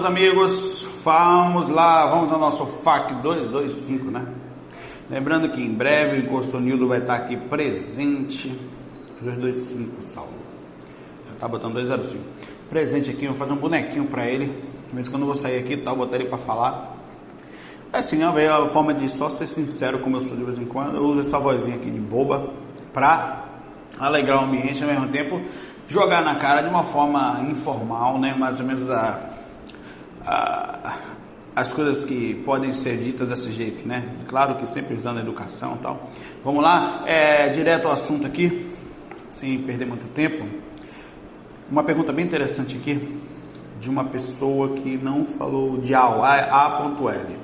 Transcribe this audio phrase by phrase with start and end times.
[0.00, 4.24] Meus amigos, vamos lá, vamos ao nosso FAC 225, né?
[5.10, 8.48] Lembrando que em breve o Encosto Nildo vai estar aqui presente.
[9.20, 10.32] 225, salvo.
[11.28, 12.18] Já tá botando 205.
[12.70, 14.50] Presente aqui, vou fazer um bonequinho pra ele.
[14.94, 16.96] Em quando eu vou sair aqui tal, botar ele pra falar.
[17.92, 20.64] É assim, é a forma de só ser sincero como eu sou de vez em
[20.64, 20.96] quando.
[20.96, 22.54] Eu uso essa vozinha aqui de boba
[22.90, 23.44] pra
[23.98, 25.42] alegrar o ambiente ao mesmo tempo
[25.88, 28.34] jogar na cara de uma forma informal, né?
[28.38, 29.29] Mais ou menos a
[31.54, 34.08] as coisas que podem ser ditas desse jeito, né?
[34.28, 36.10] Claro que sempre usando a educação e tal.
[36.44, 38.66] Vamos lá, é, direto ao assunto aqui,
[39.30, 40.46] sem perder muito tempo.
[41.70, 43.20] Uma pergunta bem interessante aqui,
[43.80, 47.36] de uma pessoa que não falou de A, A.L.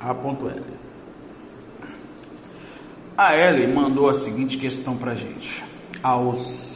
[0.00, 0.80] A.L.
[3.16, 5.62] A L mandou a seguinte questão pra gente.
[6.02, 6.69] Aos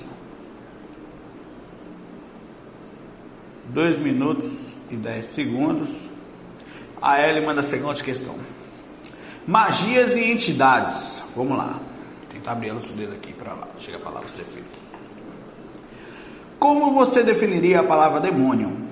[3.68, 5.90] 2 minutos e 10 segundos.
[7.00, 8.34] A Ellie manda a seguinte questão.
[9.46, 11.22] Magias e entidades.
[11.36, 11.78] Vamos lá.
[12.32, 13.68] Tentar abrir a lucidez aqui para lá.
[13.78, 14.64] Chega para lá você, filho.
[16.58, 18.84] Como você definiria a palavra demônio?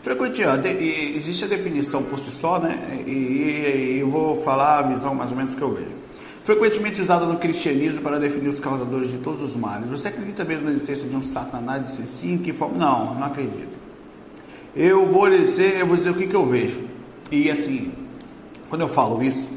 [0.00, 0.68] Frequentemente,
[1.16, 3.02] existe a definição por si só, né?
[3.06, 6.06] E, e, e eu vou falar a visão mais ou menos que eu vejo
[6.46, 9.90] frequentemente usada no cristianismo para definir os causadores de todos os males.
[9.90, 11.88] Você acredita mesmo na existência de um satanás?
[11.88, 12.78] Disse sim, que forma?
[12.78, 13.76] Não, não acredito.
[14.74, 16.78] Eu vou dizer, eu vou dizer o que, que eu vejo.
[17.32, 17.92] E assim,
[18.68, 19.48] quando eu falo isso,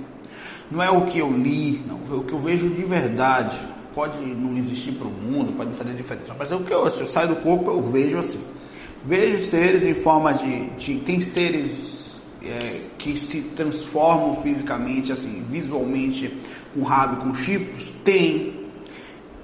[0.72, 3.60] não é o que eu li, não, é o que eu vejo de verdade.
[3.94, 7.02] Pode não existir para o mundo, pode fazer diferença, mas é o que eu, se
[7.02, 8.40] eu saio do corpo, eu vejo assim.
[9.06, 16.36] Vejo seres em forma de, de tem seres é, que se transformam fisicamente, assim, visualmente
[16.74, 17.94] com rabo com chifres?
[18.04, 18.60] Tem.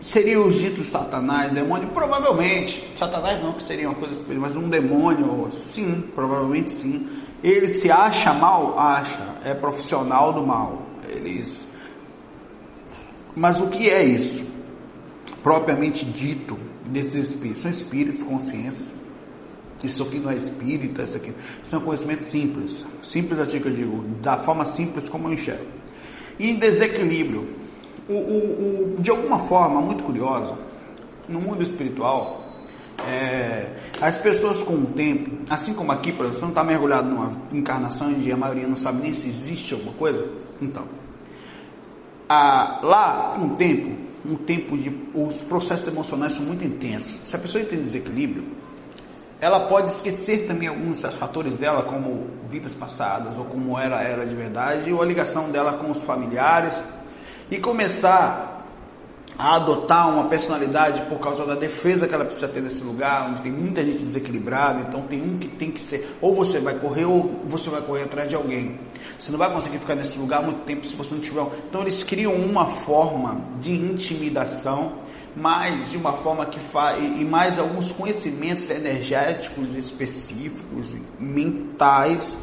[0.01, 1.87] Seria os ditos satanás, demônio?
[1.89, 2.87] Provavelmente.
[2.95, 7.09] Satanás não, que seria uma coisa mas um demônio, sim, provavelmente sim.
[7.43, 8.77] Ele se acha mal?
[8.77, 9.35] Acha.
[9.43, 10.83] É profissional do mal.
[11.09, 11.63] Eles.
[13.35, 14.45] Mas o que é isso?
[15.41, 17.63] Propriamente dito, desses espíritos.
[17.63, 18.93] São espíritos, consciências.
[19.83, 21.33] Isso aqui não é espírita, isso aqui.
[21.63, 22.85] Isso é um conhecimento simples.
[23.03, 25.84] Simples assim que eu digo, da forma simples como eu enxergo
[26.39, 27.47] e desequilíbrio.
[28.07, 30.57] O, o, o, de alguma forma muito curiosa,
[31.27, 32.43] no mundo espiritual,
[33.07, 37.09] é, as pessoas com o tempo, assim como aqui, por exemplo, você não está mergulhado
[37.09, 40.27] numa encarnação e a maioria não sabe nem se existe alguma coisa,
[40.61, 40.83] então,
[42.29, 43.91] a, lá com o tempo,
[44.25, 47.13] um tempo de os processos emocionais são muito intensos.
[47.23, 48.43] Se a pessoa tem desequilíbrio,
[49.39, 54.35] ela pode esquecer também alguns fatores dela, como vidas passadas, ou como era ela de
[54.35, 56.73] verdade, ou a ligação dela com os familiares,
[57.49, 58.55] e começar
[59.37, 63.41] a adotar uma personalidade por causa da defesa que ela precisa ter nesse lugar, onde
[63.41, 67.05] tem muita gente desequilibrada, então tem um que tem que ser, ou você vai correr
[67.05, 68.79] ou você vai correr atrás de alguém.
[69.19, 71.45] Você não vai conseguir ficar nesse lugar muito tempo se você não tiver.
[71.69, 75.04] Então eles criam uma forma de intimidação
[75.35, 82.35] mais de uma forma que faz e mais alguns conhecimentos energéticos específicos, mentais,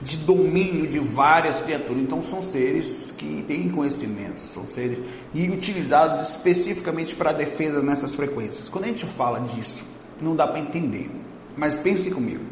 [0.00, 2.02] de domínio de várias criaturas.
[2.02, 4.98] Então são seres que têm conhecimentos, são seres
[5.34, 8.68] e utilizados especificamente para defesa nessas frequências.
[8.68, 9.82] Quando a gente fala disso,
[10.20, 11.10] não dá para entender.
[11.56, 12.44] Mas pense comigo.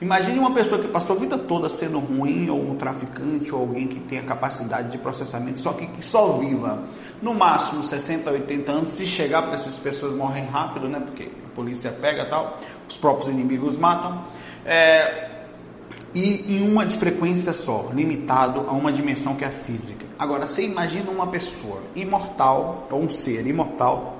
[0.00, 3.88] Imagine uma pessoa que passou a vida toda sendo ruim, ou um traficante, ou alguém
[3.88, 6.84] que tenha capacidade de processamento, só que, que só viva
[7.20, 11.00] no máximo 60, 80 anos, se chegar, porque essas pessoas morrem rápido, né?
[11.00, 12.58] Porque a polícia pega tal,
[12.88, 14.22] os próprios inimigos matam.
[14.64, 15.30] É,
[16.14, 20.06] e em uma frequência só, limitado a uma dimensão que é a física.
[20.18, 24.16] Agora, você imagina uma pessoa imortal, ou um ser imortal,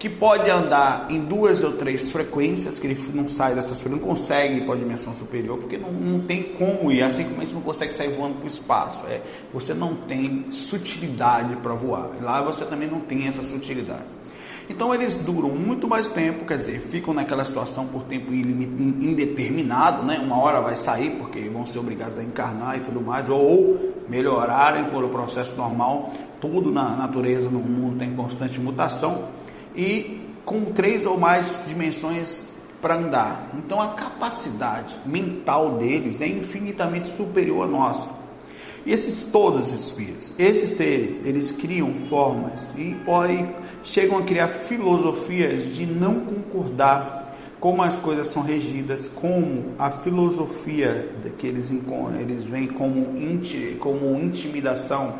[0.00, 4.54] que pode andar em duas ou três frequências, que ele não sai dessas não consegue
[4.54, 7.60] ir para a dimensão superior, porque não, não tem como ir, assim como gente não
[7.60, 8.98] consegue sair voando para o espaço.
[9.10, 9.20] É,
[9.52, 12.12] você não tem sutilidade para voar.
[12.22, 14.06] Lá você também não tem essa sutilidade.
[14.70, 20.18] Então eles duram muito mais tempo, quer dizer, ficam naquela situação por tempo indeterminado, né?
[20.18, 24.84] Uma hora vai sair porque vão ser obrigados a encarnar e tudo mais, ou melhorarem
[24.84, 26.10] por o processo normal.
[26.40, 29.39] Tudo na natureza, no mundo tem constante mutação
[29.80, 32.50] e com três ou mais dimensões
[32.82, 33.50] para andar.
[33.54, 38.08] Então a capacidade mental deles é infinitamente superior à nossa.
[38.84, 44.48] E esses todos os espíritos, esses seres, eles criam formas e podem, chegam a criar
[44.48, 47.20] filosofias de não concordar
[47.58, 51.70] como as coisas são regidas, como a filosofia que eles,
[52.18, 55.14] eles veem como, inti, como intimidação,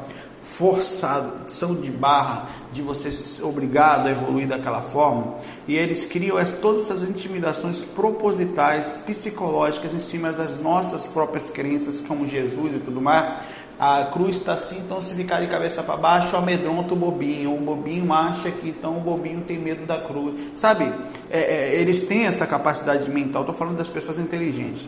[0.61, 5.37] forçação de barra, de você ser obrigado a evoluir daquela forma,
[5.67, 12.03] e eles criam as, todas essas intimidações propositais, psicológicas, em cima das nossas próprias crenças,
[12.03, 13.43] como Jesus e tudo mais.
[13.79, 17.55] A cruz está assim, então se ficar de cabeça para baixo, amedronta o bobinho.
[17.55, 20.35] O bobinho acha que então o bobinho tem medo da cruz.
[20.57, 20.93] Sabe,
[21.31, 24.87] é, é, eles têm essa capacidade mental, estou falando das pessoas inteligentes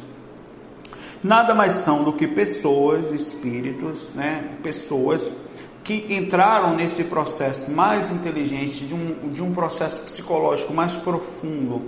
[1.22, 4.56] nada mais são do que pessoas, espíritos, né?
[4.62, 5.30] pessoas
[5.84, 11.82] que entraram nesse processo mais inteligente, de um, de um processo psicológico mais profundo,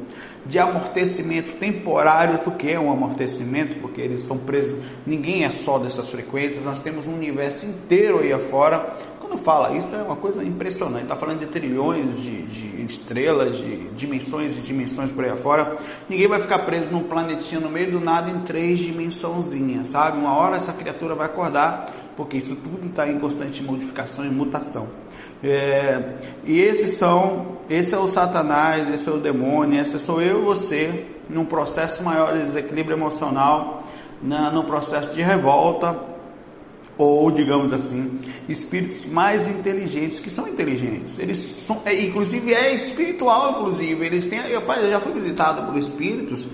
[0.44, 5.78] de amortecimento temporário, do que é um amortecimento, porque eles estão presos, ninguém é só
[5.78, 8.96] dessas frequências, nós temos um universo inteiro aí afora.
[9.20, 13.88] Quando fala isso é uma coisa impressionante, está falando de trilhões de, de, estrelas, de
[13.90, 15.78] dimensões e dimensões por aí afora.
[16.08, 20.18] Ninguém vai ficar preso num planetinha no meio do nada em três dimensãozinhas, sabe?
[20.18, 24.88] Uma hora essa criatura vai acordar porque isso tudo está em constante modificação e mutação.
[25.42, 26.14] É,
[26.44, 30.44] e esses são, esse é o Satanás, esse é o demônio, esse sou eu e
[30.44, 33.84] você, num processo maior de desequilíbrio emocional,
[34.22, 35.96] na, no processo de revolta,
[36.96, 41.18] ou digamos assim, espíritos mais inteligentes, que são inteligentes.
[41.18, 44.06] Eles são, é, inclusive é espiritual, inclusive.
[44.06, 46.46] Eles têm, eu, eu já fui visitado por espíritos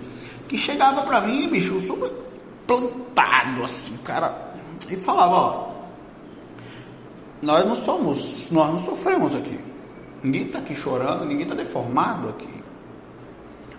[0.49, 2.11] que chegava para mim, bicho, super
[2.67, 4.50] plantado assim, cara
[4.91, 5.71] e falava, ó,
[7.43, 9.59] nós não somos, nós não sofremos aqui.
[10.23, 12.61] Ninguém está aqui chorando, ninguém está deformado aqui.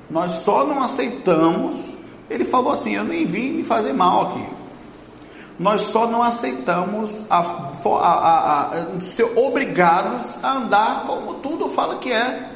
[0.09, 1.95] Nós só não aceitamos.
[2.29, 4.45] Ele falou assim: Eu nem vim me fazer mal aqui.
[5.59, 12.11] Nós só não aceitamos a, a, a, ser obrigados a andar como tudo fala que
[12.11, 12.49] é,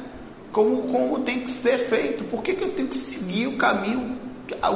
[0.50, 2.24] como, como tem que ser feito.
[2.24, 4.18] Por que, que eu tenho que seguir o caminho?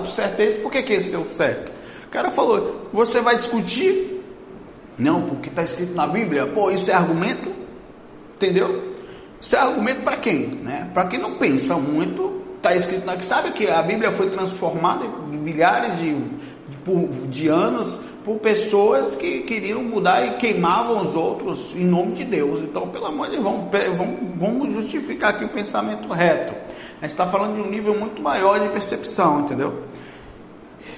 [0.01, 0.61] O certo é esse?
[0.61, 1.73] Por que, que esse é o certo?
[2.11, 4.21] O cara falou: Você vai discutir?
[4.99, 6.45] Não, porque está escrito na Bíblia.
[6.45, 7.53] Pô, isso é argumento?
[8.35, 8.97] Entendeu?
[9.41, 10.47] Isso é argumento para quem?
[10.49, 10.91] Né?
[10.93, 15.05] Para quem não pensa muito, está escrito na que sabe que a Bíblia foi transformada
[15.33, 21.73] em milhares de, de, de anos por pessoas que queriam mudar e queimavam os outros
[21.77, 22.59] em nome de Deus.
[22.61, 26.53] Então, pelo amor de Deus, vamos, vamos, vamos justificar aqui o pensamento reto.
[27.01, 29.85] A gente está falando de um nível muito maior de percepção, entendeu?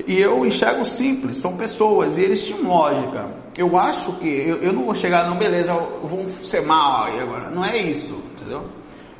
[0.06, 3.26] E eu enxergo simples, são pessoas e eles tinham lógica.
[3.56, 7.50] Eu acho que eu, eu não vou chegar, não, beleza, vou ser mal aí agora.
[7.50, 8.64] Não é isso, entendeu?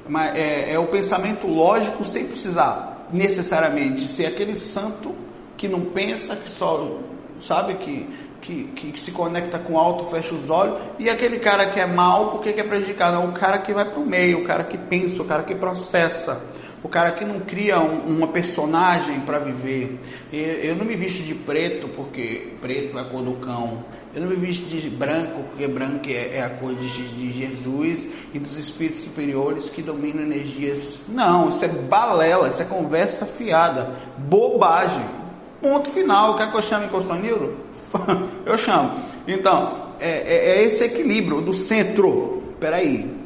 [0.08, 5.14] Mas é, é o pensamento lógico sem precisar necessariamente ser aquele santo
[5.56, 6.99] que não pensa, que só
[7.40, 8.08] sabe que,
[8.40, 11.87] que, que, se conecta com o alto, fecha os olhos, e aquele cara que é
[11.87, 14.78] mal porque quer prejudicar, não, o cara que vai para o meio, o cara que
[14.78, 16.42] pensa, o cara que processa
[16.82, 19.98] o cara que não cria um, uma personagem para viver.
[20.32, 23.84] Eu, não me visto de preto porque preto é a cor do cão.
[24.14, 28.08] Eu não me visto de branco porque branco é, é a cor de, de, Jesus
[28.34, 31.00] e dos espíritos superiores que dominam energias.
[31.08, 35.04] Não, isso é balela, isso é conversa fiada, bobagem.
[35.62, 36.36] Ponto final.
[36.36, 37.56] Quer que eu chame Costanilo?
[38.44, 38.90] eu chamo.
[39.26, 42.42] Então, é, é, é esse equilíbrio do centro.
[42.58, 43.22] Peraí,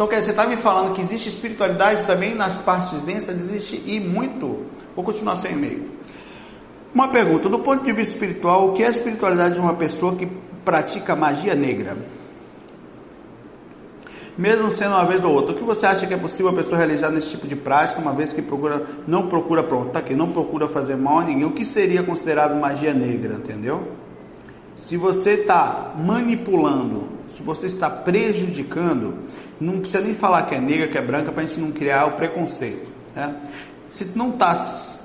[0.00, 3.38] então, quer dizer, você está me falando que existe espiritualidade também nas partes densas?
[3.38, 4.64] Existe e muito.
[4.96, 5.90] Vou continuar sem e-mail.
[6.94, 10.16] Uma pergunta: do ponto de vista espiritual, o que é a espiritualidade de uma pessoa
[10.16, 10.26] que
[10.64, 11.98] pratica magia negra?
[14.38, 16.78] Mesmo sendo uma vez ou outra, o que você acha que é possível a pessoa
[16.78, 20.32] realizar nesse tipo de prática, uma vez que procura, não procura, pronto, tá aqui, não
[20.32, 21.44] procura fazer mal a ninguém?
[21.44, 23.86] O que seria considerado magia negra, entendeu?
[24.78, 29.19] Se você está manipulando, se você está prejudicando,
[29.60, 32.06] não precisa nem falar que é negra, que é branca, para a gente não criar
[32.06, 32.90] o preconceito.
[33.14, 33.36] Né?
[33.90, 34.56] Se não está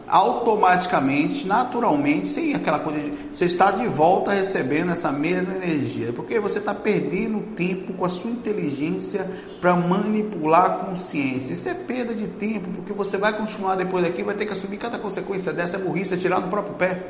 [0.08, 3.12] automaticamente, naturalmente, sem aquela coisa de.
[3.34, 6.14] Você está de volta recebendo essa mesma energia.
[6.14, 11.54] Porque você está perdendo tempo com a sua inteligência para manipular a consciência.
[11.54, 14.78] Isso é perda de tempo, porque você vai continuar depois daqui, vai ter que assumir
[14.78, 17.02] cada consequência dessa é burrice, é tirar no próprio pé.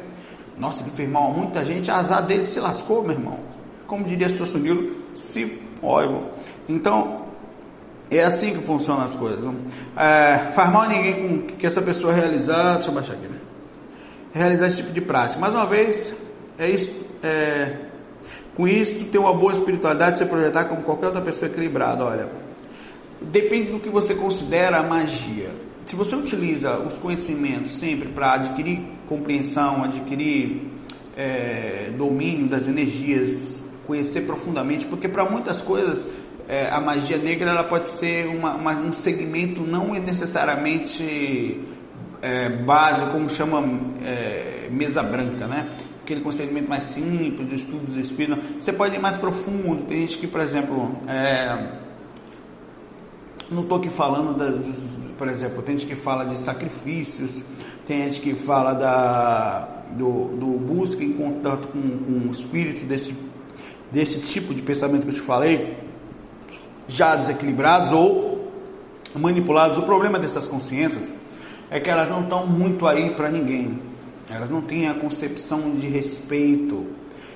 [0.57, 3.37] Nossa, ele fez mal a muita gente, azar dele se lascou, meu irmão.
[3.85, 5.59] Como diria o seu Sunilo, se.
[5.83, 6.21] Olha,
[6.69, 7.24] então,
[8.09, 9.43] É assim que funcionam as coisas.
[9.97, 12.75] É, faz mal ninguém com que essa pessoa realizar.
[12.75, 13.27] Deixa eu baixar aqui.
[13.27, 13.39] Né?
[14.33, 15.39] Realizar esse tipo de prática.
[15.39, 16.13] Mais uma vez,
[16.57, 16.91] é isso.
[17.23, 17.73] É,
[18.55, 22.05] com isso, ter uma boa espiritualidade, se projetar como qualquer outra pessoa equilibrada.
[22.05, 22.29] Olha,
[23.21, 25.49] depende do que você considera a magia.
[25.85, 30.61] Se você utiliza os conhecimentos sempre para adquirir compreensão, adquirir
[31.17, 36.05] é, domínio das energias, conhecer profundamente, porque para muitas coisas
[36.47, 41.59] é, a magia negra ela pode ser uma, uma, um segmento não necessariamente
[42.21, 43.63] é, base, como chama
[44.03, 45.69] é, mesa branca, né?
[46.03, 48.43] Aquele conhecimento mais simples, do estudo dos espíritos.
[48.59, 49.85] Você pode ir mais profundo.
[49.87, 51.79] Tem gente que, por exemplo, é,
[53.49, 54.51] não estou aqui falando, da,
[55.17, 57.41] por exemplo, tem gente que fala de sacrifícios,
[57.87, 63.15] tem gente que fala da, do, do busca em contato com, com o espírito desse,
[63.91, 65.84] desse tipo de pensamento que eu te falei,
[66.87, 68.51] já desequilibrados ou
[69.15, 69.77] manipulados.
[69.77, 71.11] O problema dessas consciências
[71.69, 73.79] é que elas não estão muito aí para ninguém.
[74.29, 76.85] Elas não têm a concepção de respeito.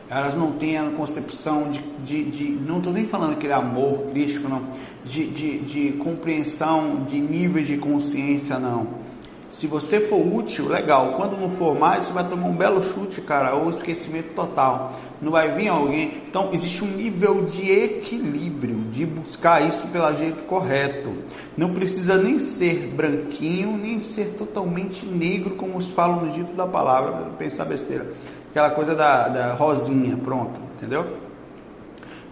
[0.10, 1.82] Elas não têm a concepção de.
[2.04, 4.64] de, de não estou nem falando aquele amor crístico, não.
[5.06, 9.09] De, de, de compreensão de níveis de consciência, não
[9.52, 11.14] se você for útil, legal.
[11.14, 14.94] Quando não for mais, você vai tomar um belo chute, cara, ou esquecimento total.
[15.22, 16.22] Não vai vir alguém.
[16.28, 21.12] Então, existe um nível de equilíbrio, de buscar isso pelo jeito correto.
[21.58, 26.66] Não precisa nem ser branquinho, nem ser totalmente negro, como os falam no dito da
[26.66, 28.14] palavra, pensar besteira.
[28.52, 31.06] Aquela coisa da, da rosinha, pronto, entendeu?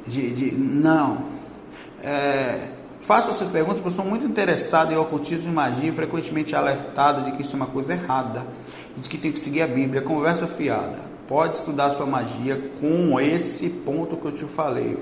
[0.06, 1.26] De, de não.
[2.02, 2.70] É,
[3.08, 7.42] Faço essas perguntas porque sou muito interessado em ocultismo e magia, frequentemente alertado de que
[7.42, 8.46] isso é uma coisa errada,
[8.98, 11.00] de que tem que seguir a Bíblia, conversa fiada.
[11.26, 14.98] Pode estudar sua magia com esse ponto que eu te falei.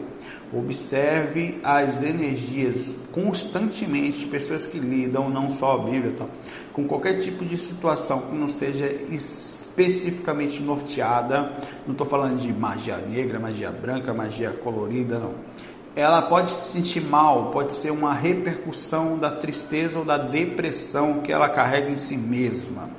[0.54, 6.26] Observe as energias constantemente, pessoas que lidam, não só a Bíblia, tá?
[6.74, 11.54] com qualquer tipo de situação que não seja especificamente norteada.
[11.88, 15.55] Não estou falando de magia negra, magia branca, magia colorida, não
[15.96, 21.32] ela pode se sentir mal, pode ser uma repercussão da tristeza ou da depressão que
[21.32, 22.90] ela carrega em si mesma.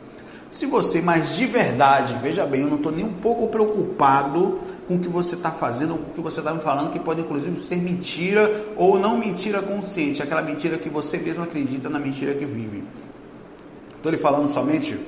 [0.51, 4.95] Se você, mas de verdade, veja bem, eu não estou nem um pouco preocupado com
[4.95, 7.61] o que você está fazendo com o que você está me falando, que pode inclusive
[7.61, 12.47] ser mentira ou não mentira consciente, aquela mentira que você mesmo acredita na mentira que
[12.47, 12.85] vive.
[13.97, 14.99] Estou lhe falando somente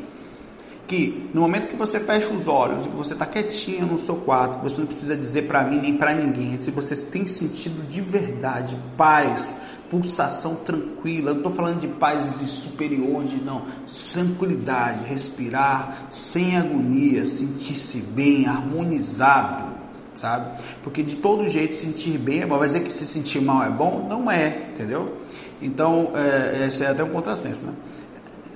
[0.89, 4.17] que no momento que você fecha os olhos e que você está quietinho no seu
[4.17, 8.01] quarto, você não precisa dizer para mim nem para ninguém, se você tem sentido de
[8.01, 9.55] verdade paz,
[9.91, 13.63] pulsação tranquila, não estou falando de paz superior, de não,
[14.13, 19.75] tranquilidade, respirar sem agonia, sentir-se bem, harmonizado,
[20.15, 20.59] sabe?
[20.83, 23.71] Porque de todo jeito sentir bem é bom, vai dizer que se sentir mal é
[23.71, 24.07] bom?
[24.09, 25.17] Não é, entendeu?
[25.61, 27.73] Então, é, esse é até um contrassenso, né?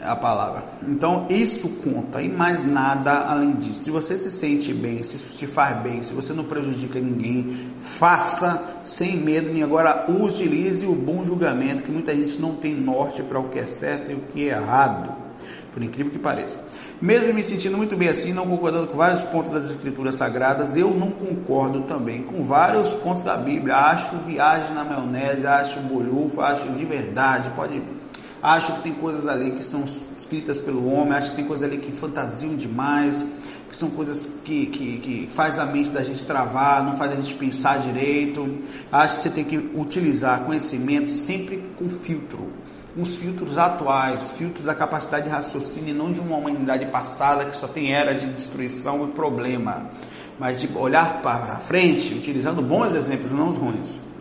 [0.02, 0.64] A palavra.
[0.86, 3.84] Então isso conta e mais nada além disso.
[3.84, 8.80] Se você se sente bem, se te faz bem, se você não prejudica ninguém, faça
[8.84, 13.38] sem medo e agora utilize o bom julgamento, que muita gente não tem norte para
[13.38, 15.14] o que é certo e o que é errado,
[15.72, 16.58] por incrível que pareça.
[17.00, 20.90] Mesmo me sentindo muito bem assim, não concordando com vários pontos das escrituras sagradas, eu
[20.92, 23.74] não concordo também com vários pontos da Bíblia.
[23.74, 27.82] Acho viagem na maionese, acho bolhufo, acho de verdade, pode
[28.42, 29.84] Acho que tem coisas ali que são
[30.18, 33.24] escritas pelo homem, acho que tem coisas ali que fantasiam demais,
[33.70, 37.14] que são coisas que, que, que faz a mente da gente travar, não faz a
[37.14, 38.58] gente pensar direito.
[38.90, 42.48] Acho que você tem que utilizar conhecimento sempre com filtro,
[42.96, 47.56] os filtros atuais, filtros da capacidade de raciocínio e não de uma humanidade passada que
[47.56, 49.86] só tem eras de destruição e problema,
[50.36, 54.11] mas de olhar para frente, utilizando bons exemplos, não os ruins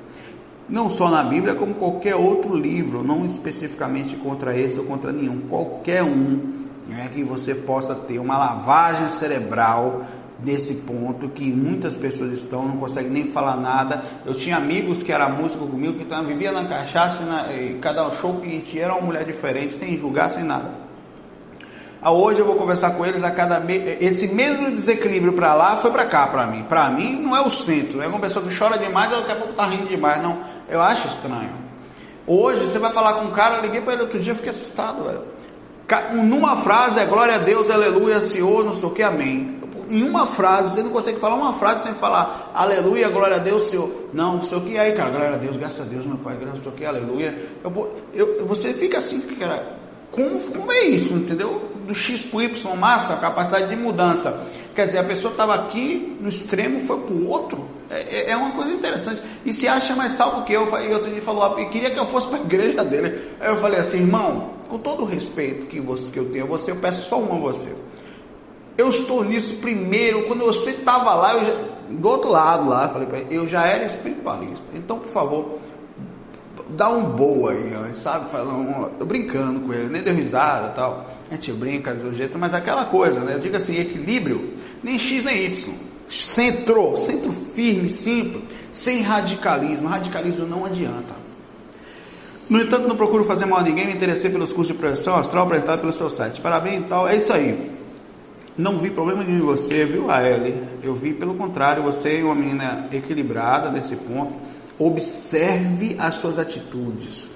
[0.71, 5.41] não só na Bíblia, como qualquer outro livro, não especificamente contra esse ou contra nenhum,
[5.49, 10.05] qualquer um, né, que você possa ter uma lavagem cerebral
[10.43, 14.03] nesse ponto que muitas pessoas estão, não conseguem nem falar nada.
[14.25, 18.09] Eu tinha amigos que eram músicos comigo que então, vivia na cachaça, na, e cada
[18.13, 20.91] show que a gente era uma mulher diferente, sem julgar, sem nada.
[22.03, 23.75] Ah, hoje eu vou conversar com eles a cada me...
[23.99, 26.63] esse mesmo desequilíbrio para lá foi para cá para mim.
[26.63, 29.53] Para mim não é o centro, é uma pessoa que chora demais, daqui a pouco
[29.53, 30.39] tá rindo demais, não.
[30.71, 31.51] Eu acho estranho.
[32.25, 35.03] Hoje você vai falar com um cara, eu liguei para ele outro dia, fiquei assustado,
[35.03, 35.21] velho.
[36.23, 39.59] Numa frase é glória a Deus, aleluia, Senhor, não sei o que, amém.
[39.89, 43.63] Em uma frase, você não consegue falar uma frase sem falar aleluia, glória a Deus,
[43.63, 43.91] Senhor.
[44.13, 46.37] Não, não sei o que aí, cara, glória a Deus, graças a Deus, meu Pai,
[46.39, 47.51] graças a Deus, aleluia.
[47.61, 49.75] Eu, eu, você fica assim, cara,
[50.11, 51.69] como, como é isso, entendeu?
[51.85, 54.41] Do X para o Y, massa, capacidade de mudança.
[54.73, 57.80] Quer dizer, a pessoa estava aqui no extremo, foi para o outro.
[57.91, 59.21] É, é, é, uma coisa interessante.
[59.45, 60.67] E se acha mais salvo que eu.
[60.79, 63.21] E outro dia falou, e queria que eu fosse para a igreja dele.
[63.39, 66.47] Aí eu falei assim, irmão, com todo o respeito que, você, que eu tenho a
[66.47, 67.69] você, eu peço só uma a você.
[68.77, 71.53] Eu estou nisso primeiro, quando você estava lá, já,
[71.89, 74.65] do outro lado lá, falei para eu já era espiritualista.
[74.73, 75.59] Então, por favor,
[76.69, 78.27] dá um boa aí, sabe?
[78.97, 81.05] Tô brincando com ele, nem deu risada tal.
[81.29, 83.33] A gente brinca do jeito, mas aquela coisa, né?
[83.35, 85.90] Eu digo assim, equilíbrio, nem X nem Y.
[86.11, 89.87] Centro, centro firme, simples, sem radicalismo.
[89.87, 91.15] Radicalismo não adianta.
[92.49, 95.45] No entanto, não procuro fazer mal a ninguém, me interessei pelos cursos de projeção astral
[95.45, 96.41] apresentados pelo seu site.
[96.41, 97.71] Parabéns e tal, é isso aí.
[98.57, 100.61] Não vi problema nenhum em você, viu, Aele?
[100.83, 104.33] Eu vi, pelo contrário, você é uma menina equilibrada nesse ponto.
[104.77, 107.29] Observe as suas atitudes.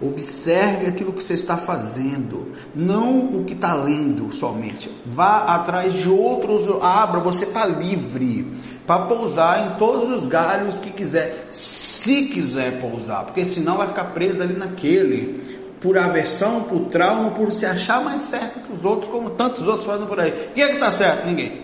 [0.00, 4.90] Observe aquilo que você está fazendo, não o que está lendo somente.
[5.04, 8.46] Vá atrás de outros, abra, você está livre
[8.86, 14.04] para pousar em todos os galhos que quiser, se quiser pousar, porque senão vai ficar
[14.04, 19.10] preso ali naquele, por aversão, por trauma, por se achar mais certo que os outros,
[19.10, 20.32] como tantos outros fazem por aí.
[20.54, 21.26] Quem é que está certo?
[21.26, 21.60] Ninguém.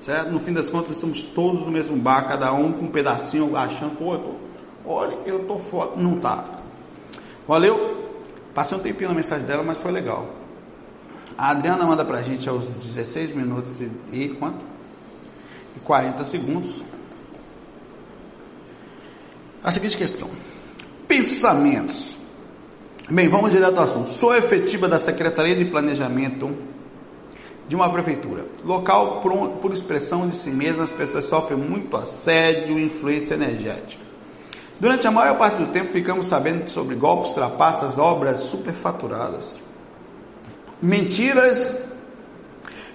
[0.00, 0.32] Certo?
[0.32, 3.96] No fim das contas, estamos todos no mesmo bar, cada um com um pedacinho, achando,
[3.96, 5.92] pô, eu tô, olha, eu tô foda.
[5.96, 6.63] Não tá.
[7.46, 8.04] Valeu?
[8.54, 10.28] Passei um tempinho na mensagem dela, mas foi legal.
[11.36, 14.64] A Adriana manda pra gente aos 16 minutos e, e quanto?
[15.76, 16.84] E 40 segundos.
[19.62, 20.30] A seguinte questão:
[21.08, 22.16] Pensamentos.
[23.10, 24.10] Bem, vamos direto ao assunto.
[24.10, 26.56] Sou efetiva da Secretaria de Planejamento
[27.66, 28.46] de uma prefeitura.
[28.64, 34.03] Local, por, por expressão de si mesma, as pessoas sofrem muito assédio e influência energética.
[34.78, 39.60] Durante a maior parte do tempo ficamos sabendo sobre golpes, trapaças, obras superfaturadas,
[40.82, 41.80] mentiras,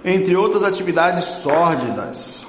[0.04, 2.42] entre outras atividades sórdidas.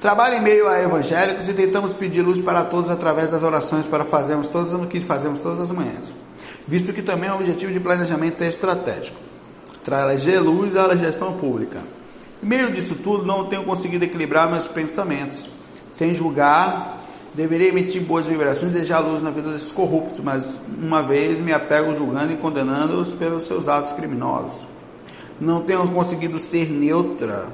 [0.00, 4.04] Trabalho em meio a evangélicos e tentamos pedir luz para todos através das orações para
[4.04, 6.12] fazermos todas o que fazemos todas as manhãs,
[6.66, 9.26] visto que também é um objetivo de planejamento estratégico
[9.86, 11.78] trazer luz à gestão pública.
[12.42, 15.48] Em meio disso tudo, não tenho conseguido equilibrar meus pensamentos.
[15.94, 21.04] Sem julgar, deveria emitir boas vibrações e deixar luz na vida desses corruptos, mas uma
[21.04, 24.66] vez me apego julgando e condenando-os pelos seus atos criminosos.
[25.40, 27.46] Não tenho conseguido ser neutra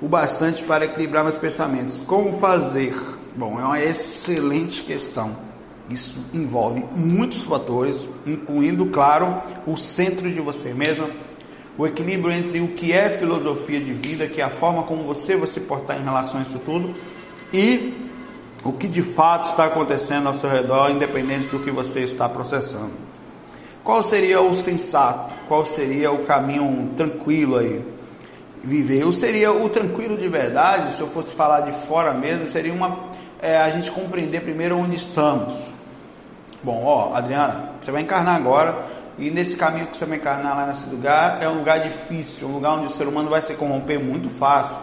[0.00, 2.00] o bastante para equilibrar meus pensamentos.
[2.06, 2.98] Como fazer?
[3.36, 5.36] Bom, é uma excelente questão.
[5.90, 11.06] Isso envolve muitos fatores, incluindo, claro, o centro de você mesmo,
[11.78, 15.36] o equilíbrio entre o que é filosofia de vida, que é a forma como você
[15.36, 16.94] vai se portar em relação a isso tudo,
[17.52, 17.94] e
[18.64, 22.92] o que de fato está acontecendo ao seu redor, independente do que você está processando.
[23.84, 25.34] Qual seria o sensato?
[25.46, 27.84] Qual seria o caminho tranquilo aí?
[28.64, 29.02] Viver.
[29.02, 32.98] Eu seria o tranquilo de verdade, se eu fosse falar de fora mesmo, seria uma
[33.40, 35.54] é, a gente compreender primeiro onde estamos.
[36.64, 40.66] Bom, ó, Adriana, você vai encarnar agora e nesse caminho que você vai encarnar lá
[40.66, 43.98] nesse lugar, é um lugar difícil, um lugar onde o ser humano vai se corromper
[43.98, 44.76] muito fácil,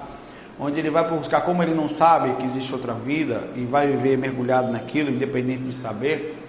[0.59, 4.17] onde ele vai buscar, como ele não sabe que existe outra vida e vai viver
[4.17, 6.39] mergulhado naquilo, independente de saber,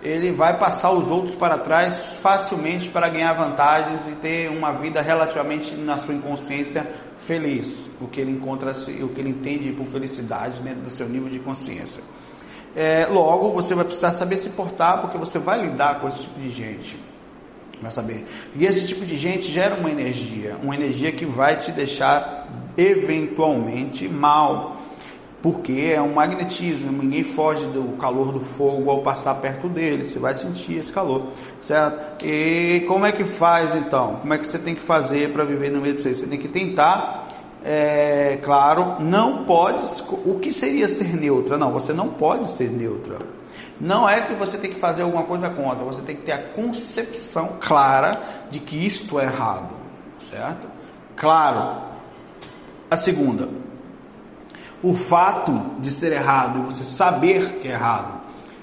[0.00, 5.00] ele vai passar os outros para trás facilmente para ganhar vantagens e ter uma vida
[5.00, 6.86] relativamente na sua inconsciência
[7.26, 11.28] feliz, o que ele encontra, o que ele entende por felicidade dentro do seu nível
[11.28, 12.02] de consciência.
[12.74, 16.40] É, logo, você vai precisar saber se portar, porque você vai lidar com esse tipo
[16.40, 17.11] de gente
[17.82, 18.26] vai saber.
[18.54, 24.08] E esse tipo de gente gera uma energia, uma energia que vai te deixar eventualmente
[24.08, 24.76] mal,
[25.42, 30.18] porque é um magnetismo, ninguém foge do calor do fogo ao passar perto dele, você
[30.18, 31.28] vai sentir esse calor,
[31.60, 32.24] certo?
[32.24, 34.16] E como é que faz então?
[34.20, 36.14] Como é que você tem que fazer para viver no meio disso?
[36.14, 37.28] Você tem que tentar
[37.64, 39.86] é, claro, não pode.
[40.24, 41.56] O que seria ser neutra?
[41.56, 43.18] Não, você não pode ser neutra.
[43.82, 46.38] Não é que você tem que fazer alguma coisa contra, você tem que ter a
[46.38, 48.16] concepção clara
[48.48, 49.70] de que isto é errado,
[50.20, 50.68] certo?
[51.16, 51.82] Claro.
[52.88, 53.48] A segunda,
[54.80, 58.20] o fato de ser errado e você saber que é errado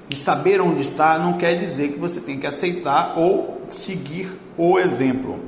[0.09, 4.79] e saber onde está não quer dizer que você tem que aceitar ou seguir o
[4.79, 5.43] exemplo.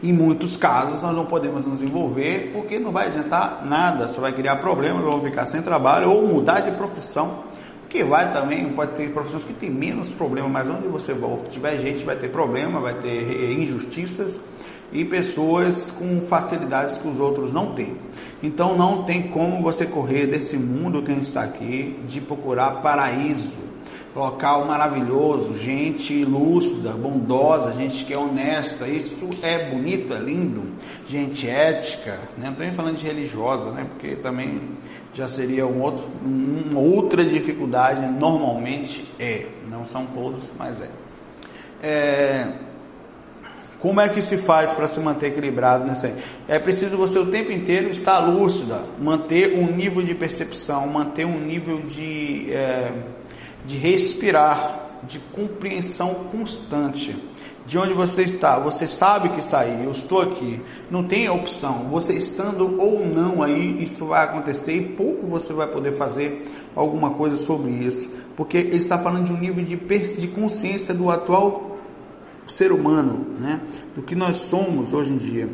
[0.00, 4.30] Em muitos casos nós não podemos nos envolver porque não vai adiantar nada, você vai
[4.30, 7.52] criar problemas, vão ficar sem trabalho ou mudar de profissão
[7.94, 11.14] que vai também, pode ter profissões que tem menos problema, mas onde você
[11.48, 14.36] tiver gente, vai ter problema, vai ter injustiças
[14.92, 17.92] e pessoas com facilidades que os outros não têm.
[18.42, 22.82] Então não tem como você correr desse mundo que a gente está aqui de procurar
[22.82, 23.62] paraíso.
[24.12, 30.62] local maravilhoso, gente lúcida, bondosa, gente que é honesta, isso é bonito, é lindo,
[31.08, 32.44] gente ética, né?
[32.44, 33.86] não estou nem falando de religiosa, né?
[33.88, 34.60] porque também
[35.14, 40.88] já seria um outro, uma outra dificuldade, normalmente é, não são todos, mas é.
[41.82, 42.48] é
[43.84, 46.14] como é que se faz para se manter equilibrado nisso aí?
[46.48, 51.38] É preciso você o tempo inteiro estar lúcida, manter um nível de percepção, manter um
[51.38, 52.90] nível de, é,
[53.66, 57.14] de respirar, de compreensão constante.
[57.66, 61.88] De onde você está, você sabe que está aí, eu estou aqui, não tem opção.
[61.90, 66.46] Você estando ou não aí, isso vai acontecer e pouco você vai poder fazer
[66.76, 71.10] alguma coisa sobre isso, porque ele está falando de um nível de, de consciência do
[71.10, 71.74] atual
[72.46, 73.60] ser humano, né?
[73.96, 75.48] do que nós somos hoje em dia.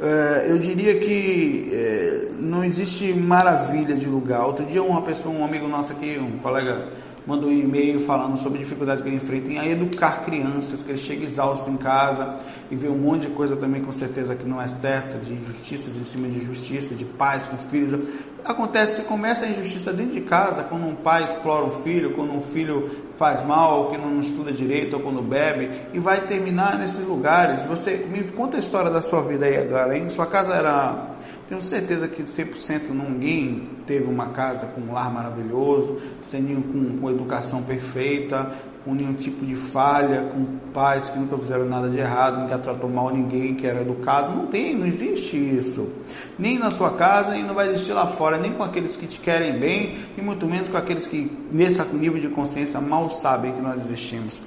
[0.00, 4.44] É, eu diria que é, não existe maravilha de lugar.
[4.44, 6.88] Outro dia uma pessoa, um amigo nosso aqui, um colega,
[7.26, 10.98] mandou um e-mail falando sobre a dificuldade que ele enfrenta em educar crianças, que ele
[10.98, 12.36] chega exausto em casa
[12.70, 15.96] e vê um monte de coisa também com certeza que não é certa, de injustiças
[15.96, 18.08] em cima de injustiça, de pais com filhos.
[18.44, 22.42] Acontece, começa a injustiça dentro de casa, quando um pai explora um filho, quando um
[22.42, 27.06] filho faz mal, ou que não estuda direito, ou quando bebe, e vai terminar nesses
[27.06, 27.62] lugares.
[27.64, 30.10] Você me conta a história da sua vida aí agora, hein?
[30.10, 31.10] Sua casa era.
[31.52, 36.98] Tenho certeza que 100% ninguém teve uma casa com um lar maravilhoso, sem nenhum, com,
[36.98, 41.98] com educação perfeita, com nenhum tipo de falha, com pais que nunca fizeram nada de
[41.98, 44.34] errado, nunca tratou mal ninguém, que era educado.
[44.34, 45.90] Não tem, não existe isso.
[46.38, 49.20] Nem na sua casa e não vai existir lá fora, nem com aqueles que te
[49.20, 53.60] querem bem e muito menos com aqueles que, nesse nível de consciência, mal sabem que
[53.60, 54.40] nós existimos.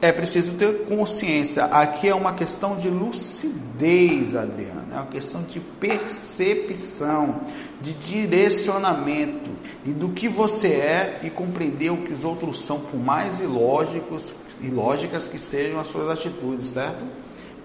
[0.00, 1.64] É preciso ter consciência.
[1.64, 4.86] Aqui é uma questão de lucidez, Adriana.
[4.92, 7.40] É uma questão de percepção,
[7.80, 9.50] de direcionamento
[9.86, 14.34] e do que você é e compreender o que os outros são, por mais ilógicos
[14.60, 17.02] e lógicas que sejam as suas atitudes, certo?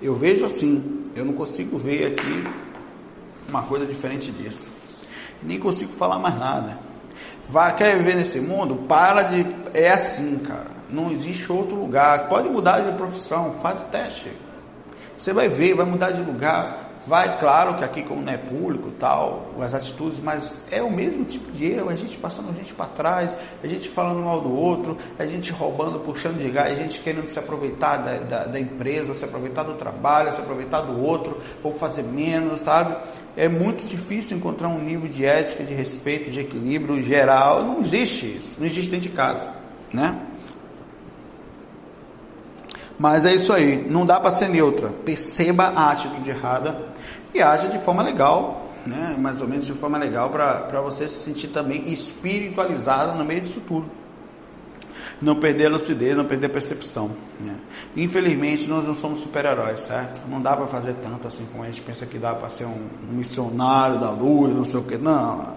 [0.01, 1.09] Eu vejo assim.
[1.15, 2.43] Eu não consigo ver aqui
[3.49, 4.71] uma coisa diferente disso.
[5.43, 6.77] Nem consigo falar mais nada.
[7.49, 8.75] Vai, quer viver nesse mundo?
[8.87, 9.45] Para de.
[9.73, 10.80] É assim, cara.
[10.91, 12.27] Não existe outro lugar.
[12.27, 14.31] Pode mudar de profissão, faz o teste.
[15.17, 16.91] Você vai ver, vai mudar de lugar.
[17.05, 21.25] Vai, claro que aqui como não é público tal, as atitudes, mas é o mesmo
[21.25, 23.31] tipo de erro, a gente passando a gente para trás,
[23.63, 27.27] a gente falando mal do outro, a gente roubando, puxando de gás, a gente querendo
[27.27, 31.73] se aproveitar da, da, da empresa, se aproveitar do trabalho, se aproveitar do outro, ou
[31.73, 32.95] fazer menos, sabe?
[33.35, 37.63] É muito difícil encontrar um nível de ética, de respeito, de equilíbrio geral.
[37.63, 39.51] Não existe isso, não existe dentro de casa,
[39.91, 40.27] né?
[43.01, 44.89] Mas é isso aí, não dá para ser neutra.
[44.89, 46.85] Perceba a atitude errada
[47.33, 49.15] e haja de forma legal, né?
[49.17, 53.59] mais ou menos de forma legal, para você se sentir também espiritualizado no meio disso
[53.67, 53.89] tudo.
[55.19, 57.09] Não perder a lucidez, não perder a percepção.
[57.39, 57.55] Né?
[57.97, 60.21] Infelizmente, nós não somos super-heróis, certo?
[60.29, 62.87] Não dá para fazer tanto assim como a gente pensa que dá para ser um,
[63.09, 64.99] um missionário da luz, não sei o que.
[64.99, 65.55] Não,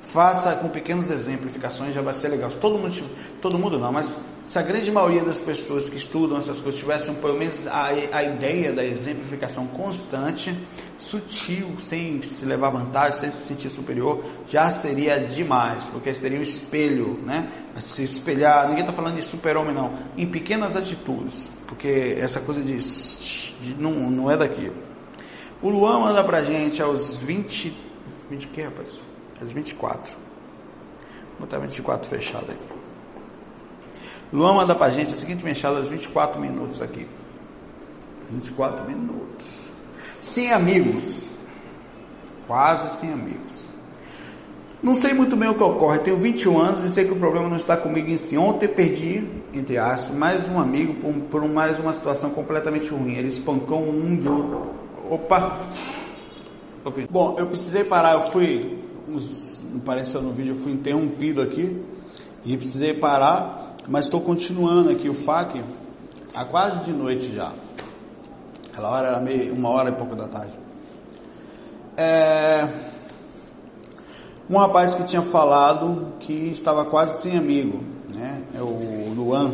[0.00, 2.50] Faça com pequenas exemplificações, já vai ser legal.
[2.50, 3.04] Todo mundo,
[3.42, 4.16] todo mundo não, mas
[4.48, 8.24] se a grande maioria das pessoas que estudam essas coisas tivessem pelo menos a, a
[8.24, 10.56] ideia da exemplificação constante,
[10.96, 16.42] sutil, sem se levar vantagem, sem se sentir superior, já seria demais, porque seria um
[16.42, 17.46] espelho, né?
[17.76, 22.78] Se espelhar, ninguém está falando de super-homem não, em pequenas atitudes, porque essa coisa de,
[22.78, 24.72] de não, não é daqui.
[25.60, 27.76] O Luan manda pra gente aos 20,
[28.30, 29.02] 20 o que rapaz?
[29.42, 30.10] às 24.
[31.32, 32.77] Vou botar 24 fechado aqui.
[34.32, 37.06] Luan manda pra gente a seguinte mensagem aos 24 minutos aqui.
[38.30, 39.70] 24 minutos.
[40.20, 41.26] Sem amigos.
[42.46, 43.68] Quase sem amigos.
[44.82, 45.98] Não sei muito bem o que ocorre.
[46.00, 48.36] Tenho 21 anos e sei que o problema não está comigo em si.
[48.36, 53.14] Ontem perdi, entre aspas, mais um amigo por, por mais uma situação completamente ruim.
[53.14, 54.74] Ele espancou um de outro.
[55.10, 55.58] Opa!
[57.10, 58.14] Bom, eu precisei parar.
[58.14, 61.76] Eu fui uns, apareceu no vídeo, eu fui interrompido aqui
[62.44, 65.62] e precisei parar, mas estou continuando aqui o FAQ
[66.34, 67.52] há quase de noite já.
[68.72, 70.52] Aquela hora era meio, uma hora e pouco da tarde.
[71.96, 72.68] É,
[74.48, 77.82] um rapaz que tinha falado que estava quase sem amigo,
[78.14, 78.42] né?
[78.54, 79.52] É o Luan.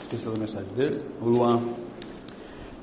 [0.00, 1.04] Esqueceu da mensagem dele?
[1.20, 1.60] O Luan.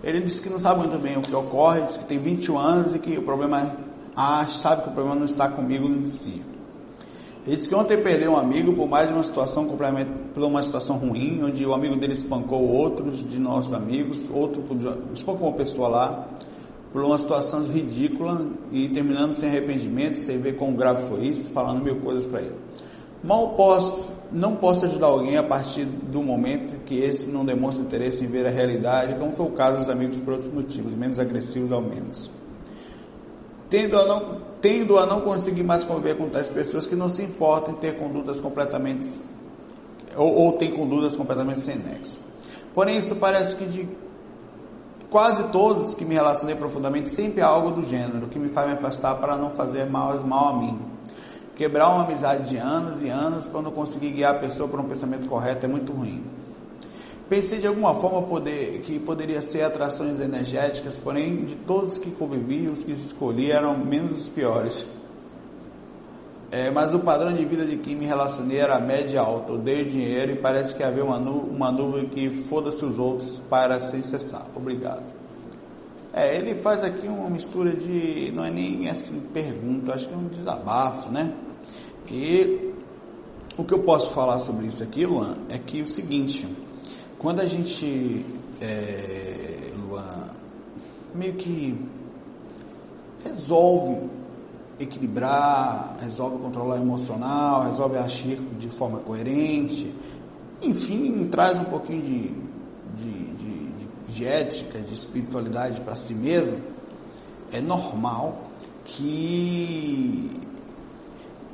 [0.03, 2.95] Ele disse que não sabe muito bem o que ocorre, disse que tem 21 anos
[2.95, 3.75] e que o problema
[4.15, 6.41] ah, sabe que o problema não está comigo em si.
[7.45, 10.97] Ele disse que ontem perdeu um amigo por mais uma situação completamente, por uma situação
[10.97, 14.63] ruim, onde o amigo dele espancou outros de nossos amigos, outro
[15.13, 16.27] espancou uma pessoa lá,
[16.91, 21.83] por uma situação ridícula e terminando sem arrependimento, sem ver quão grave foi isso, falando
[21.83, 22.55] mil coisas para ele.
[23.23, 28.23] Mal posso, não posso ajudar alguém a partir do momento que esse não demonstra interesse
[28.23, 31.71] em ver a realidade, como foi o caso dos amigos por outros motivos, menos agressivos
[31.71, 32.29] ao menos.
[33.69, 37.21] Tendo a não, tendo a não conseguir mais conviver com tais pessoas que não se
[37.21, 39.07] importam em ter condutas completamente
[40.17, 42.17] ou, ou têm condutas completamente sem nexo.
[42.73, 43.87] Porém, isso parece que de
[45.07, 48.73] quase todos que me relacionei profundamente sempre há algo do gênero que me faz me
[48.73, 50.79] afastar para não fazer mal, mal a mim.
[51.55, 54.85] Quebrar uma amizade de anos e anos para não conseguir guiar a pessoa para um
[54.85, 56.23] pensamento correto é muito ruim.
[57.27, 62.67] Pensei de alguma forma poder, que poderia ser atrações energéticas, porém de todos que convivi,
[62.67, 64.85] os que escolhi eram menos os piores.
[66.51, 69.53] É, mas o padrão de vida de quem me relacionei era média alta.
[69.53, 73.79] Odeio dinheiro e parece que havia uma, nu uma nuvem que foda-se os outros para
[73.79, 74.47] sem cessar.
[74.55, 75.11] Obrigado.
[76.13, 78.31] É, ele faz aqui uma mistura de.
[78.33, 81.33] Não é nem assim pergunta, acho que é um desabafo, né?
[82.09, 82.71] E
[83.57, 86.47] o que eu posso falar sobre isso aqui, Luan, é que o seguinte
[87.17, 88.25] quando a gente,
[88.61, 90.29] é, Luan,
[91.13, 91.77] meio que
[93.23, 94.09] resolve
[94.79, 99.93] equilibrar, resolve controlar o emocional, resolve agir de forma coerente,
[100.61, 102.33] enfim, traz um pouquinho de,
[102.95, 103.69] de, de,
[104.09, 106.57] de ética, de espiritualidade para si mesmo,
[107.51, 108.43] é normal
[108.83, 110.29] que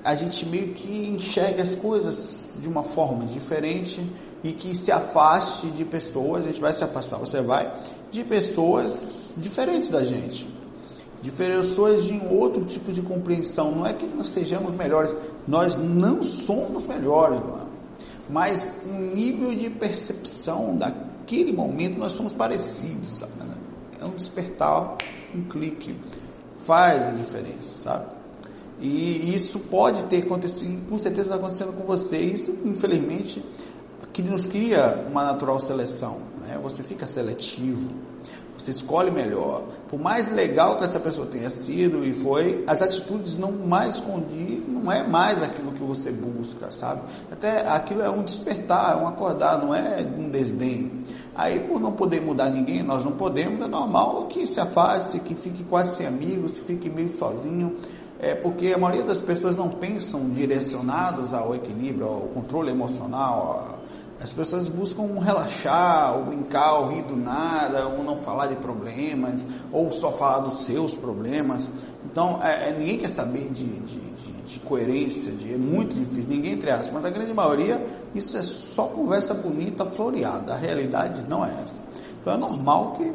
[0.04, 4.02] a gente meio que enxergue as coisas de uma forma diferente
[4.44, 7.72] e que se afaste de pessoas, a gente vai se afastar, você vai,
[8.10, 10.48] de pessoas diferentes da gente,
[11.22, 13.72] de pessoas de outro tipo de compreensão.
[13.72, 15.16] Não é que nós sejamos melhores,
[15.48, 17.40] nós não somos melhores,
[18.30, 23.32] mas um nível de percepção daquele momento nós somos parecidos, sabe?
[24.00, 24.98] É um despertar,
[25.36, 25.96] um clique,
[26.58, 28.06] faz a diferença, sabe?
[28.80, 32.18] E isso pode ter acontecido, com certeza está acontecendo com você.
[32.18, 33.46] Isso, infelizmente,
[34.14, 36.18] que nos cria uma natural seleção.
[36.38, 36.60] Né?
[36.62, 37.90] Você fica seletivo,
[38.58, 39.64] você escolhe melhor.
[39.88, 44.68] Por mais legal que essa pessoa tenha sido e foi, as atitudes não mais condiz,
[44.68, 47.02] não é mais aquilo que você busca, sabe?
[47.32, 51.04] Até aquilo é um despertar, é um acordar, não é um desdém.
[51.36, 55.34] Aí, por não poder mudar ninguém, nós não podemos, é normal que se afaste, que
[55.34, 57.78] fique quase sem amigos, que fique meio sozinho.
[58.20, 63.81] É porque a maioria das pessoas não pensam direcionados ao equilíbrio, ao controle emocional,
[64.24, 69.48] as pessoas buscam relaxar, ou brincar, ou rir do nada, ou não falar de problemas,
[69.72, 71.68] ou só falar dos seus problemas.
[72.06, 76.54] Então, é, é, ninguém quer saber de, de, de, de, coerência, é muito difícil, ninguém
[76.54, 80.54] entre aspas, mas a grande maioria, isso é só conversa bonita, floreada.
[80.54, 81.82] A realidade não é essa.
[82.22, 83.12] Então, é normal que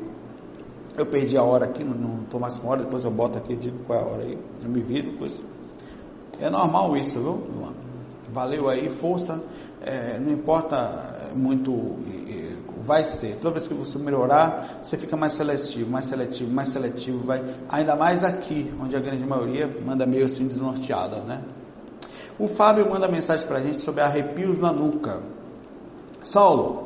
[0.98, 3.56] eu perdi a hora aqui, não estou mais com hora, depois eu boto aqui e
[3.56, 5.44] digo qual é a hora aí, eu me viro com isso.
[6.40, 7.46] É normal isso, viu,
[8.32, 9.40] Valeu aí, força
[9.86, 11.96] é, não importa muito,
[12.82, 13.36] vai ser.
[13.36, 17.96] Toda vez que você melhorar, você fica mais seletivo, mais seletivo, mais seletivo, vai, ainda
[17.96, 21.42] mais aqui, onde a grande maioria manda meio assim desnorteada, né?
[22.38, 25.20] O Fábio manda mensagem para a gente sobre arrepios na nuca.
[26.22, 26.85] Saulo,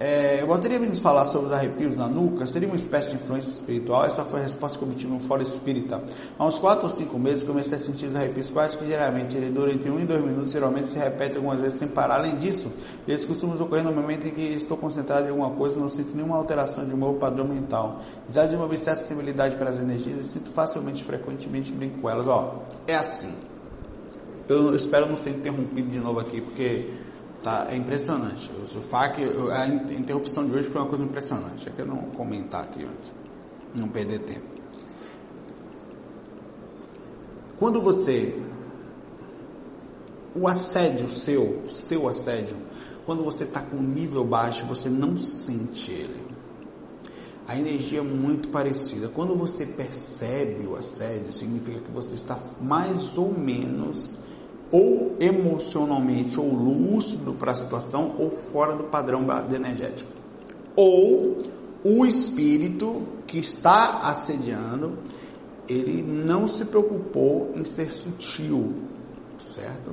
[0.00, 3.50] é, eu de nos falar sobre os arrepios na nuca, seria uma espécie de influência
[3.50, 4.04] espiritual?
[4.04, 6.02] Essa foi a resposta que obtive no Fórum Espírita.
[6.36, 9.36] Há uns 4 ou 5 meses comecei a sentir os arrepios quase que diariamente.
[9.36, 12.16] Ele dura entre 1 e 2 minutos, geralmente se repete algumas vezes sem parar.
[12.16, 12.72] Além disso,
[13.06, 16.14] eles costumam ocorrer no momento em que estou concentrado em alguma coisa e não sinto
[16.16, 18.00] nenhuma alteração de meu padrão mental.
[18.28, 22.26] Já desenvolvi certa sensibilidade para as energias e sinto facilmente, frequentemente brinco com elas.
[22.26, 23.32] Ó, é assim.
[24.48, 26.90] Eu espero não ser interrompido de novo aqui, porque
[27.44, 28.50] Tá, é impressionante.
[28.52, 31.68] O SUFAC, a interrupção de hoje foi uma coisa impressionante.
[31.68, 32.88] É que eu não comentar aqui,
[33.74, 34.46] não perder tempo.
[37.58, 38.34] Quando você.
[40.34, 42.56] O assédio seu, seu assédio,
[43.04, 46.24] quando você está com nível baixo, você não sente ele.
[47.46, 49.08] A energia é muito parecida.
[49.08, 54.16] Quando você percebe o assédio, significa que você está mais ou menos
[54.74, 60.10] ou emocionalmente ou lúcido para a situação ou fora do padrão energético.
[60.74, 61.38] Ou
[61.84, 64.98] o espírito que está assediando,
[65.68, 68.74] ele não se preocupou em ser sutil,
[69.38, 69.92] certo?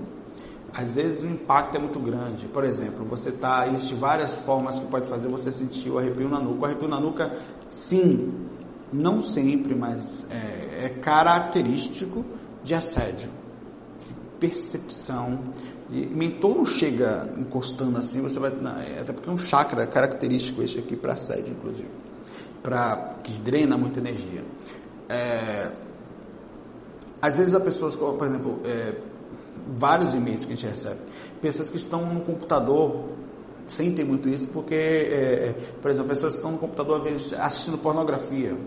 [0.74, 2.48] Às vezes o impacto é muito grande.
[2.48, 3.68] Por exemplo, você está.
[3.68, 6.62] Existem várias formas que pode fazer você sentir o arrepio na nuca.
[6.62, 8.34] O arrepio na nuca, sim,
[8.92, 12.26] não sempre, mas é, é característico
[12.64, 13.41] de assédio
[14.42, 15.40] percepção.
[15.92, 18.52] E mentor não chega encostando assim, você vai.
[18.98, 21.88] É até porque é um chakra característico esse aqui para sede, inclusive.
[22.64, 24.44] pra, que drena muita energia.
[25.08, 25.70] É,
[27.22, 28.96] às vezes as pessoas, por exemplo, é,
[29.78, 31.00] vários e-mails que a gente recebe,
[31.40, 33.10] pessoas que estão no computador
[33.68, 37.34] sentem muito isso porque, é, é por exemplo, pessoas que estão no computador às vezes
[37.34, 38.58] assistindo pornografia,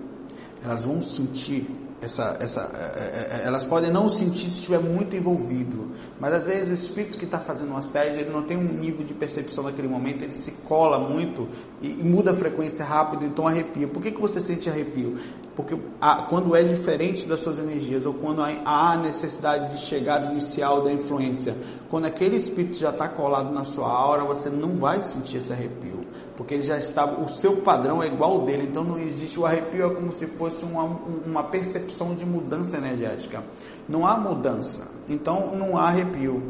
[0.63, 1.67] elas vão sentir
[2.05, 5.89] essa, essa, é, é, é, elas podem não sentir se estiver muito envolvido,
[6.21, 9.05] mas às vezes o espírito que está fazendo uma assédio, ele não tem um nível
[9.05, 11.49] de percepção naquele momento, ele se cola muito
[11.81, 13.89] e, e muda a frequência rápido, então arrepia.
[13.89, 15.15] Por que, que você sente arrepio?
[15.57, 20.33] Porque a, quando é diferente das suas energias, ou quando há, há necessidade de chegada
[20.33, 21.57] inicial da influência,
[21.89, 26.05] quando aquele espírito já está colado na sua aura, você não vai sentir esse arrepio
[26.37, 29.47] porque ele já está, o seu padrão é igual ao dele, então não existe o
[29.47, 30.83] arrepio, é como se fosse uma,
[31.25, 33.45] uma percepção de mudança energética.
[33.89, 36.43] Não há mudança, então não há arrepio.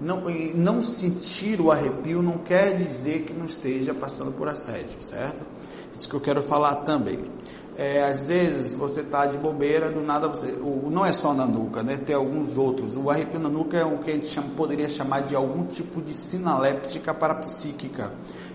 [0.00, 0.22] Não,
[0.54, 5.44] não sentir o arrepio não quer dizer que não esteja passando por assédio, certo?
[5.94, 7.18] Isso que eu quero falar também.
[7.82, 10.48] É, às vezes você está de bobeira, do nada você.
[10.48, 11.96] O, não é só na nuca, né?
[11.96, 12.94] Tem alguns outros.
[12.94, 16.02] O arrepio na nuca é o que a gente chama, poderia chamar de algum tipo
[16.02, 18.12] de sinaléptica parapsíquica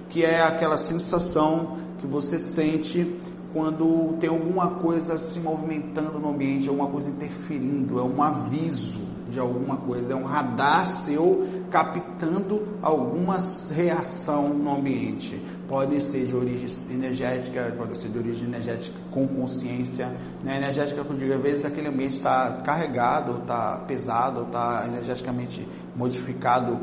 [0.10, 3.20] que é aquela sensação que você sente
[3.52, 9.40] quando tem alguma coisa se movimentando no ambiente, alguma coisa interferindo, é um aviso de
[9.40, 13.38] alguma coisa, é um radar seu captando alguma
[13.74, 15.40] reação no ambiente.
[15.68, 20.08] Pode ser de origem energética, pode ser de origem energética com consciência.
[20.44, 20.58] Né?
[20.58, 26.80] Energética, eu digo, às vezes aquele ambiente está carregado, está pesado, está energeticamente modificado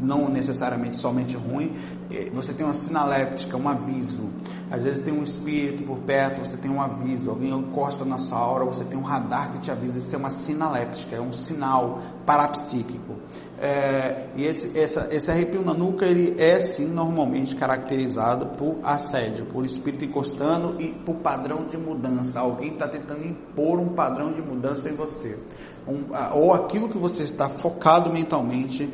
[0.00, 1.72] não necessariamente somente ruim,
[2.10, 4.22] é, você tem uma sinaléptica, um aviso.
[4.70, 8.38] Às vezes tem um espírito por perto, você tem um aviso, alguém encosta na sua
[8.38, 9.98] aura, você tem um radar que te avisa.
[9.98, 13.16] Isso é uma sinaléptica, é um sinal parapsíquico.
[13.62, 19.46] É, e esse, essa, esse arrepio na nuca, ele é sim normalmente caracterizado por assédio,
[19.46, 22.40] por espírito encostando e por padrão de mudança.
[22.40, 25.38] Alguém está tentando impor um padrão de mudança em você.
[25.86, 28.88] Um, ou aquilo que você está focado mentalmente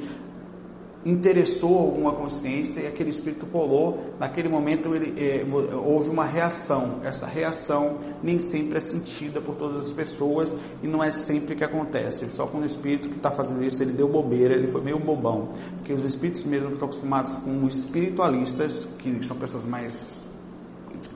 [1.05, 7.01] interessou alguma consciência e aquele espírito pulou, naquele momento ele, é, houve uma reação.
[7.05, 11.65] Essa reação nem sempre é sentida por todas as pessoas e não é sempre que
[11.65, 12.29] acontece.
[12.31, 15.49] Só quando o espírito que está fazendo isso, ele deu bobeira, ele foi meio bobão.
[15.79, 20.29] Porque os espíritos mesmo que estão acostumados com espiritualistas, que são pessoas mais...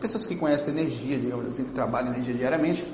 [0.01, 2.87] pessoas que conhecem energia, digamos assim, que trabalham energia diariamente,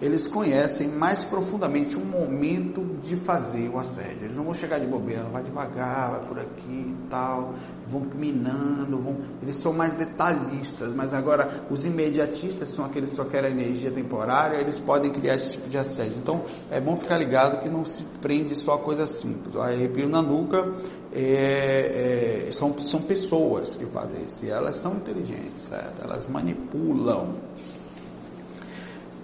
[0.00, 4.18] eles conhecem mais profundamente o momento de fazer o assédio.
[4.22, 7.52] Eles não vão chegar de bobeira, vai devagar, vai por aqui e tal,
[7.86, 13.24] vão minando, vão, eles são mais detalhistas, mas agora os imediatistas são aqueles que só
[13.24, 16.14] querem energia temporária, eles podem criar esse tipo de assédio.
[16.18, 19.54] Então é bom ficar ligado que não se prende só a coisa simples.
[19.54, 20.72] O arrepio na nuca
[21.12, 26.02] é, é, são, são pessoas que fazem isso, e elas são inteligentes, certo?
[26.02, 27.34] Elas manipulam.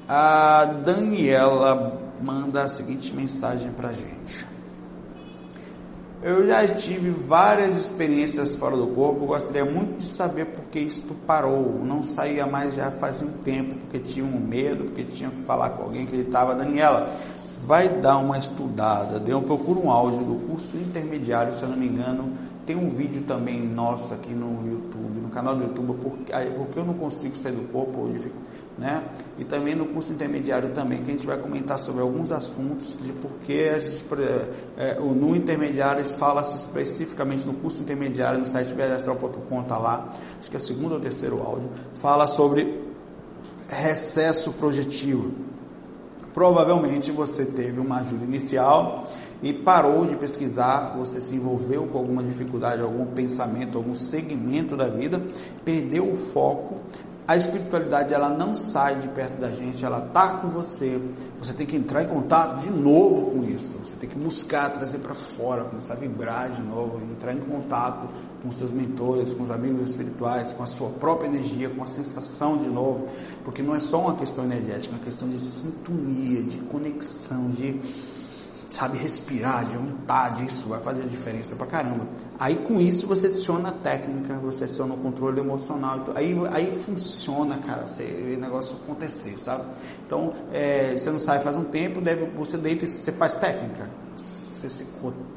[0.07, 4.47] A Daniela manda a seguinte mensagem para gente.
[6.23, 11.15] Eu já tive várias experiências fora do corpo, gostaria muito de saber por que isto
[11.27, 11.81] parou.
[11.83, 15.71] Não saía mais já fazia um tempo, porque tinha um medo, porque tinha que falar
[15.71, 16.55] com alguém que estava.
[16.55, 17.11] Daniela,
[17.67, 21.79] vai dar uma estudada, dê um, procura um áudio do curso intermediário, se eu não
[21.79, 22.31] me engano.
[22.67, 26.85] Tem um vídeo também nosso aqui no YouTube, no canal do YouTube, porque, porque eu
[26.85, 28.37] não consigo sair do corpo, eu fico
[28.79, 29.05] né?
[29.39, 33.13] E também no curso intermediário também, que a gente vai comentar sobre alguns assuntos de
[33.13, 34.05] porque a gente,
[34.77, 40.09] é, no intermediário fala especificamente no curso intermediário no site viajastral.com, tá lá,
[40.41, 42.83] acho que é o segundo ou terceiro áudio, fala sobre
[43.69, 45.33] recesso projetivo.
[46.33, 49.07] Provavelmente você teve uma ajuda inicial
[49.41, 54.89] e parou de pesquisar, você se envolveu com alguma dificuldade, algum pensamento, algum segmento da
[54.89, 55.21] vida,
[55.65, 56.81] perdeu o foco,
[57.27, 61.01] a espiritualidade ela não sai de perto da gente, ela está com você.
[61.39, 63.79] Você tem que entrar em contato de novo com isso.
[63.83, 68.09] Você tem que buscar, trazer para fora, começar a vibrar de novo, entrar em contato
[68.43, 72.59] com seus mentores, com os amigos espirituais, com a sua própria energia, com a sensação
[72.59, 73.07] de novo.
[73.43, 77.81] Porque não é só uma questão energética, é uma questão de sintonia, de conexão, de
[78.75, 82.07] sabe respirar, de vontade, isso vai fazer diferença pra caramba.
[82.41, 86.75] Aí com isso você adiciona a técnica, você adiciona o controle emocional, então, aí, aí
[86.75, 89.63] funciona, cara, você, o negócio acontecer, sabe?
[90.05, 93.89] Então, é, você não sai faz um tempo, deve, você deita e você faz técnica,
[94.17, 94.87] você se,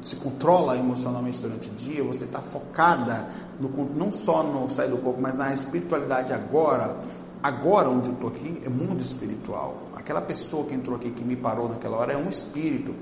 [0.02, 3.28] se controla emocionalmente durante o dia, você está focada
[3.60, 6.96] no, não só no sair do corpo, mas na espiritualidade agora,
[7.40, 9.76] agora onde eu estou aqui é mundo espiritual.
[9.94, 12.94] Aquela pessoa que entrou aqui, que me parou naquela hora, é um espírito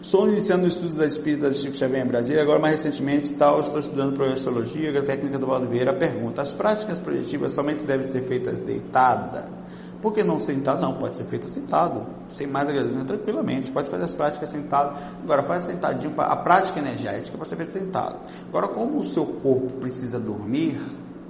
[0.02, 3.80] Sou iniciando estudos da espírita da Chico Xavier em Brasília, agora mais recentemente tal, estou
[3.80, 5.94] estudando projeciologia, a técnica do Valdo Vieira.
[5.94, 9.63] Pergunta, as práticas projetivas somente devem ser feitas deitada?
[10.04, 10.82] Por que não sentado?
[10.82, 13.72] Não, pode ser feita sentado, sem mais agradecimento, tranquilamente.
[13.72, 15.00] Pode fazer as práticas sentado.
[15.24, 18.18] Agora, faz sentadinho, a prática energética para você ver sentado.
[18.50, 20.78] Agora, como o seu corpo precisa dormir,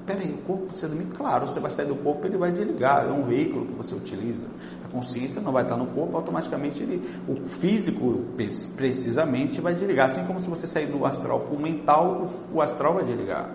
[0.06, 1.06] Peraí, o corpo precisa dormir?
[1.16, 4.50] Claro, você vai sair do corpo, ele vai desligar, é um veículo que você utiliza.
[4.84, 8.22] A consciência não vai estar no corpo, automaticamente ele, o físico
[8.76, 10.10] precisamente vai desligar.
[10.10, 13.50] Assim como se você sair do astral para o mental, o astral vai desligar,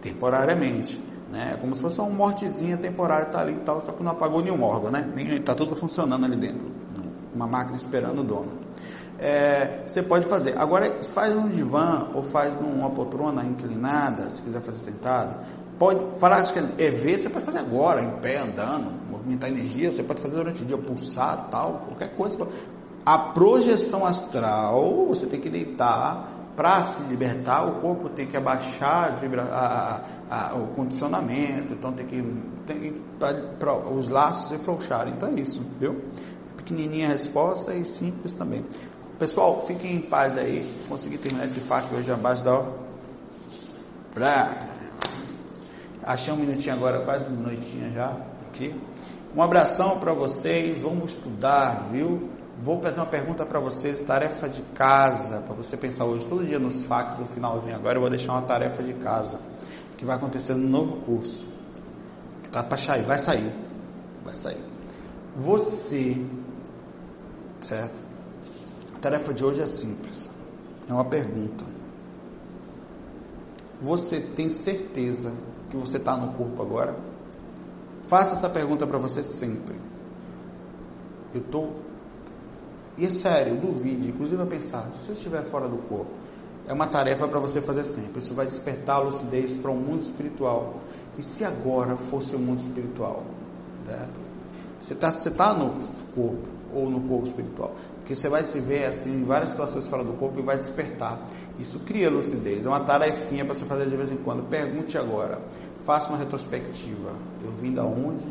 [0.00, 0.98] temporariamente.
[1.30, 1.52] Né?
[1.54, 4.42] É como se fosse uma mortezinha temporária, está ali e tal, só que não apagou
[4.42, 5.08] nenhum órgão, né?
[5.16, 6.66] Está tudo funcionando ali dentro.
[7.34, 8.50] Uma máquina esperando o dono.
[9.18, 10.58] É, você pode fazer.
[10.58, 15.36] Agora, faz num divã ou faz numa poltrona inclinada, se quiser fazer sentado
[15.80, 20.34] pode, prática EV você pode fazer agora, em pé, andando, movimentar energia, você pode fazer
[20.34, 22.46] durante o dia, pulsar, tal, qualquer coisa.
[23.04, 29.14] A projeção astral, você tem que deitar para se libertar, o corpo tem que abaixar
[29.50, 32.22] a, a, a, o condicionamento, então tem que,
[32.66, 33.00] tem
[33.96, 35.14] os laços afrouxarem.
[35.14, 35.96] Então é isso, viu?
[36.58, 38.62] Pequenininha a resposta e simples também.
[39.18, 40.70] Pessoal, fiquem em paz aí.
[40.86, 42.62] Consegui terminar esse fato hoje abaixo da.
[44.12, 44.52] Pra
[46.02, 48.14] Achei um minutinho agora, quase uma noitinha já
[48.46, 48.78] aqui.
[49.34, 52.28] Um abração para vocês, vamos estudar, viu?
[52.62, 56.58] Vou fazer uma pergunta para vocês, tarefa de casa, para você pensar hoje, todo dia
[56.58, 59.40] nos fax, no finalzinho agora, eu vou deixar uma tarefa de casa,
[59.96, 61.46] que vai acontecer no novo curso,
[62.42, 63.50] que tá para sair, vai sair,
[64.22, 64.62] vai sair.
[65.34, 66.22] Você,
[67.60, 68.02] certo?
[68.94, 70.28] A tarefa de hoje é simples,
[70.86, 71.64] é uma pergunta.
[73.80, 75.32] Você tem certeza
[75.70, 76.94] que você está no corpo agora?
[78.02, 79.76] Faça essa pergunta para você sempre.
[81.32, 81.89] Eu estou.
[82.98, 86.10] E é sério, duvide, inclusive a pensar, se eu estiver fora do corpo,
[86.66, 88.20] é uma tarefa para você fazer sempre.
[88.20, 90.76] Isso vai despertar a lucidez para o um mundo espiritual.
[91.18, 93.24] E se agora fosse o um mundo espiritual?
[94.80, 95.70] Você está você tá no
[96.14, 97.74] corpo ou no corpo espiritual.
[97.98, 101.20] Porque você vai se ver assim em várias situações fora do corpo e vai despertar.
[101.58, 102.66] Isso cria lucidez.
[102.66, 104.42] É uma tarefinha para você fazer de vez em quando.
[104.44, 105.40] Pergunte agora.
[105.84, 107.14] Faça uma retrospectiva.
[107.42, 108.26] Eu vim da onde?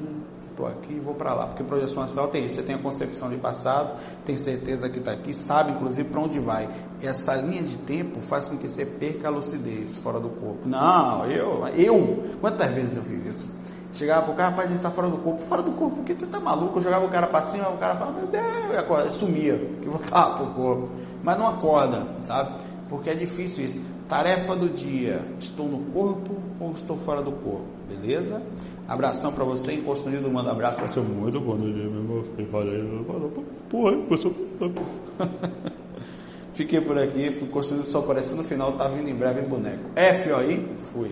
[0.60, 1.48] Estou aqui e vou para lá.
[1.48, 2.56] Porque projeção astral tem isso.
[2.56, 6.38] Você tem a concepção de passado, tem certeza que está aqui, sabe inclusive para onde
[6.38, 6.68] vai.
[7.02, 10.68] Essa linha de tempo faz com que você perca a lucidez fora do corpo.
[10.68, 13.48] Não, eu, eu, quantas vezes eu fiz isso?
[13.94, 15.42] Chegava pro cara, rapaz, a gente tá fora do corpo.
[15.42, 16.78] Fora do corpo, porque tu tá maluco?
[16.78, 19.88] Eu jogava o cara para cima, o cara falava, meu Deus, e acorda, sumia, que
[19.88, 20.90] voltava pro corpo.
[21.24, 22.52] Mas não acorda, sabe?
[22.90, 23.82] Porque é difícil isso.
[24.10, 27.66] Tarefa do dia: estou no corpo ou estou fora do corpo?
[27.88, 28.42] Beleza?
[28.90, 32.24] Abração para você, encosto unido, manda abraço para seu muito bom dia, meu irmão.
[32.24, 33.06] Fiquei falando,
[33.70, 34.08] porra, eu
[36.54, 39.84] Fiquei por aqui, fui construindo só aparecendo no final, tá vindo em breve boneco.
[39.96, 41.12] F aí, fui.